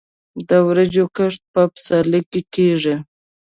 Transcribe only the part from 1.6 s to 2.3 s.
پسرلي